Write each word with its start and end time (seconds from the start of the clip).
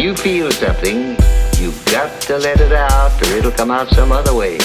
you 0.00 0.16
feel 0.16 0.50
something, 0.50 1.10
you've 1.58 1.84
got 1.86 2.22
to 2.22 2.38
let 2.38 2.58
it 2.58 2.72
out 2.72 3.12
or 3.20 3.36
it'll 3.36 3.50
come 3.50 3.70
out 3.70 3.86
some 3.90 4.10
other 4.10 4.34
way. 4.34 4.56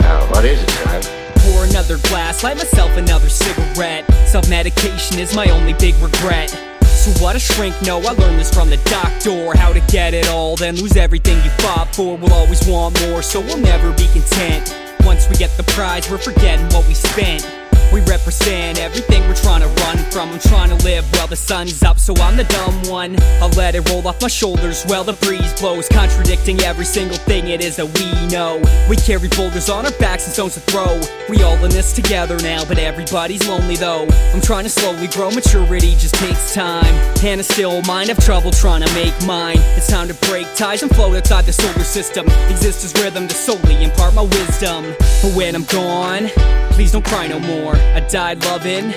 Now, 0.00 0.26
what 0.30 0.46
is 0.46 0.62
it, 0.62 0.70
son? 0.70 1.02
Pour 1.36 1.64
another 1.64 1.98
glass, 2.08 2.42
light 2.42 2.56
myself 2.56 2.90
another 2.96 3.28
cigarette. 3.28 4.10
Self 4.26 4.48
medication 4.48 5.18
is 5.18 5.36
my 5.36 5.50
only 5.50 5.74
big 5.74 5.94
regret. 5.96 6.48
So 6.84 7.10
what 7.22 7.36
a 7.36 7.38
shrink, 7.38 7.74
no, 7.82 7.98
I 7.98 8.12
learned 8.12 8.38
this 8.38 8.54
from 8.54 8.70
the 8.70 8.76
doctor 8.84 9.56
How 9.58 9.72
to 9.72 9.80
get 9.92 10.14
it 10.14 10.28
all, 10.28 10.54
then 10.54 10.76
lose 10.76 10.96
everything 10.96 11.42
you 11.42 11.50
fought 11.58 11.92
for 11.92 12.16
We'll 12.16 12.32
always 12.32 12.64
want 12.68 13.00
more, 13.08 13.22
so 13.22 13.40
we'll 13.40 13.58
never 13.58 13.90
be 13.94 14.06
content 14.12 14.72
Once 15.00 15.28
we 15.28 15.34
get 15.34 15.50
the 15.56 15.64
prize, 15.64 16.08
we're 16.08 16.18
forgetting 16.18 16.66
what 16.66 16.86
we 16.86 16.94
spent 16.94 17.44
we 17.92 18.00
represent 18.02 18.78
everything 18.78 19.22
we're 19.28 19.34
trying 19.34 19.60
to 19.60 19.68
run 19.82 19.98
from. 20.10 20.30
I'm 20.30 20.38
trying 20.38 20.70
to 20.70 20.84
live 20.84 21.04
while 21.12 21.26
the 21.26 21.36
sun's 21.36 21.82
up, 21.82 21.98
so 21.98 22.14
I'm 22.16 22.36
the 22.36 22.44
dumb 22.44 22.82
one. 22.90 23.16
I'll 23.42 23.50
let 23.50 23.74
it 23.74 23.88
roll 23.90 24.06
off 24.08 24.20
my 24.22 24.28
shoulders 24.28 24.84
while 24.84 25.04
the 25.04 25.12
breeze 25.12 25.52
blows, 25.60 25.88
contradicting 25.88 26.60
every 26.60 26.86
single 26.86 27.18
thing 27.18 27.48
it 27.48 27.62
is 27.62 27.76
that 27.76 27.86
we 27.86 28.26
know. 28.28 28.62
We 28.88 28.96
carry 28.96 29.28
boulders 29.28 29.68
on 29.68 29.84
our 29.84 29.92
backs 29.98 30.24
and 30.24 30.32
stones 30.32 30.54
to 30.54 30.60
throw. 30.60 31.00
We 31.28 31.42
all 31.42 31.62
in 31.64 31.70
this 31.70 31.92
together 31.92 32.38
now, 32.38 32.64
but 32.64 32.78
everybody's 32.78 33.46
lonely 33.46 33.76
though. 33.76 34.06
I'm 34.32 34.40
trying 34.40 34.64
to 34.64 34.70
slowly 34.70 35.08
grow, 35.08 35.30
maturity 35.30 35.94
just 35.96 36.14
takes 36.14 36.54
time. 36.54 36.94
And 37.22 37.40
a 37.40 37.44
still 37.44 37.82
mind, 37.82 38.08
have 38.08 38.24
trouble 38.24 38.50
trying 38.50 38.82
to 38.82 38.94
make 38.94 39.14
mine. 39.26 39.58
It's 39.76 39.88
time 39.88 40.08
to 40.08 40.14
break 40.28 40.46
ties 40.54 40.82
and 40.82 40.94
float 40.94 41.16
outside 41.16 41.44
the 41.44 41.52
solar 41.52 41.84
system. 41.84 42.26
Exist 42.48 42.84
as 42.84 43.02
rhythm 43.02 43.28
to 43.28 43.34
solely 43.34 43.84
impart 43.84 44.14
my 44.14 44.22
wisdom. 44.22 44.94
But 45.22 45.34
when 45.36 45.54
I'm 45.54 45.64
gone, 45.64 46.28
please 46.72 46.92
don't 46.92 47.04
cry 47.04 47.26
no 47.28 47.38
more. 47.38 47.74
I 47.94 48.00
died 48.08 48.44
loving 48.44 48.92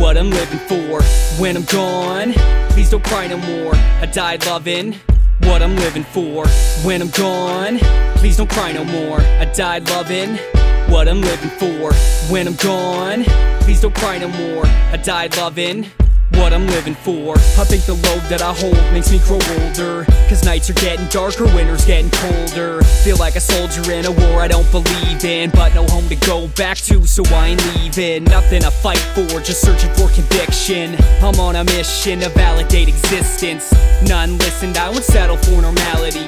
what 0.00 0.16
I'm 0.16 0.30
living 0.30 0.58
for. 0.60 1.02
When 1.40 1.56
I'm 1.56 1.64
gone, 1.64 2.32
please 2.70 2.90
don't 2.90 3.04
cry 3.04 3.26
no 3.26 3.38
more. 3.38 3.74
I 3.74 4.06
died 4.06 4.46
loving 4.46 4.94
what 5.40 5.62
I'm 5.62 5.76
living 5.76 6.04
for. 6.04 6.46
When 6.84 7.02
I'm 7.02 7.10
gone, 7.10 7.78
please 8.16 8.36
don't 8.36 8.50
cry 8.50 8.72
no 8.72 8.84
more. 8.84 9.20
I 9.20 9.44
died 9.46 9.88
loving 9.90 10.36
what 10.88 11.08
I'm 11.08 11.20
living 11.20 11.50
for. 11.50 11.92
When 12.30 12.46
I'm 12.46 12.56
gone, 12.56 13.24
please 13.60 13.80
don't 13.80 13.94
cry 13.94 14.18
no 14.18 14.28
more. 14.28 14.66
I 14.66 14.96
died 14.96 15.36
loving 15.36 15.86
what 16.32 16.52
I'm 16.52 16.66
living 16.66 16.94
for. 16.94 17.34
I 17.34 17.64
think 17.64 17.84
the 17.84 17.94
load 17.94 18.22
that 18.28 18.42
I 18.42 18.52
hold 18.52 18.76
makes 18.92 19.10
me 19.10 19.18
grow 19.20 19.38
older. 19.60 20.04
Nights 20.46 20.70
are 20.70 20.74
getting 20.74 21.08
darker, 21.08 21.44
winter's 21.56 21.84
getting 21.84 22.08
colder. 22.12 22.80
Feel 23.02 23.16
like 23.16 23.34
a 23.34 23.40
soldier 23.40 23.90
in 23.90 24.06
a 24.06 24.12
war 24.12 24.40
I 24.40 24.46
don't 24.46 24.70
believe 24.70 25.24
in. 25.24 25.50
But 25.50 25.74
no 25.74 25.84
home 25.86 26.08
to 26.08 26.14
go 26.14 26.46
back 26.46 26.78
to, 26.86 27.04
so 27.04 27.24
I 27.34 27.48
ain't 27.48 27.74
leaving. 27.74 28.22
Nothing 28.22 28.62
to 28.62 28.70
fight 28.70 28.98
for, 28.98 29.26
just 29.40 29.60
searching 29.60 29.92
for 29.94 30.08
conviction. 30.08 30.94
I'm 31.20 31.40
on 31.40 31.56
a 31.56 31.64
mission 31.64 32.20
to 32.20 32.28
validate 32.28 32.86
existence. 32.86 33.74
None 34.06 34.38
listened, 34.38 34.78
I 34.78 34.88
won't 34.88 35.02
settle 35.02 35.36
for 35.36 35.60
normality. 35.60 36.25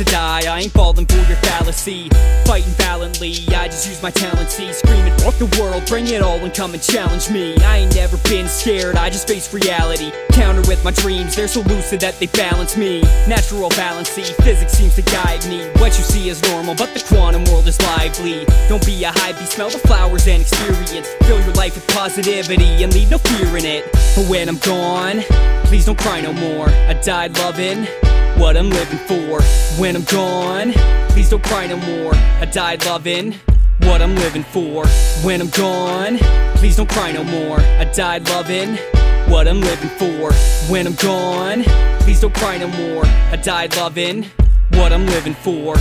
To 0.00 0.04
die, 0.06 0.44
I 0.48 0.60
ain't 0.60 0.72
falling 0.72 1.04
for 1.04 1.18
your 1.28 1.36
fallacy. 1.44 2.08
Fighting 2.46 2.72
valiantly, 2.72 3.34
I 3.54 3.66
just 3.66 3.86
use 3.86 4.02
my 4.02 4.10
talent, 4.10 4.48
see. 4.48 4.72
Screaming, 4.72 5.12
fuck 5.18 5.34
the 5.34 5.54
world, 5.60 5.84
bring 5.84 6.06
it 6.06 6.22
all 6.22 6.38
and 6.38 6.54
come 6.54 6.72
and 6.72 6.82
challenge 6.82 7.28
me. 7.28 7.54
I 7.58 7.80
ain't 7.84 7.94
never 7.94 8.16
been 8.26 8.48
scared, 8.48 8.96
I 8.96 9.10
just 9.10 9.28
face 9.28 9.52
reality. 9.52 10.10
Counter 10.32 10.62
with 10.62 10.82
my 10.82 10.90
dreams, 10.92 11.36
they're 11.36 11.48
so 11.48 11.60
lucid 11.60 12.00
that 12.00 12.18
they 12.18 12.28
balance 12.28 12.78
me. 12.78 13.02
Natural 13.28 13.68
balancy, 13.76 14.22
physics 14.42 14.72
seems 14.72 14.94
to 14.94 15.02
guide 15.02 15.44
me. 15.50 15.68
What 15.76 15.98
you 15.98 16.04
see 16.04 16.30
is 16.30 16.40
normal, 16.44 16.74
but 16.74 16.94
the 16.94 17.04
quantum 17.06 17.44
world 17.52 17.68
is 17.68 17.78
lively. 17.82 18.46
Don't 18.70 18.84
be 18.86 19.04
a 19.04 19.12
bee, 19.12 19.44
smell 19.44 19.68
the 19.68 19.80
flowers 19.80 20.26
and 20.26 20.40
experience. 20.40 21.08
Fill 21.24 21.42
your 21.44 21.52
life 21.52 21.74
with 21.74 21.86
positivity 21.88 22.82
and 22.82 22.94
leave 22.94 23.10
no 23.10 23.18
fear 23.18 23.54
in 23.54 23.66
it. 23.66 23.84
But 24.16 24.30
when 24.30 24.48
I'm 24.48 24.56
gone, 24.64 25.20
please 25.66 25.84
don't 25.84 25.98
cry 25.98 26.22
no 26.22 26.32
more. 26.32 26.70
I 26.70 26.94
died 26.94 27.36
loving 27.36 27.86
what 28.40 28.56
I'm 28.56 28.70
living 28.70 28.98
for. 29.00 29.42
When 29.78 29.94
I'm 29.94 30.04
gone, 30.04 30.72
please 31.10 31.28
don't 31.28 31.44
cry 31.44 31.66
no 31.66 31.76
more. 31.76 32.14
I 32.14 32.46
died 32.46 32.86
loving 32.86 33.34
what 33.80 34.00
I'm 34.00 34.14
living 34.16 34.44
for. 34.44 34.86
When 35.22 35.42
I'm 35.42 35.50
gone, 35.50 36.16
please 36.56 36.76
don't 36.76 36.88
cry 36.88 37.12
no 37.12 37.22
more. 37.22 37.60
I 37.60 37.84
died 37.84 38.26
loving 38.30 38.78
what 39.30 39.46
I'm 39.46 39.60
living 39.60 39.90
for. 39.90 40.32
When 40.72 40.86
I'm 40.86 40.94
gone, 40.94 41.64
please 42.00 42.22
don't 42.22 42.34
cry 42.34 42.56
no 42.56 42.68
more. 42.68 43.04
I 43.04 43.36
died 43.36 43.76
loving 43.76 44.24
what 44.70 44.90
I'm 44.90 45.06
living 45.06 45.34
for. 45.34 45.76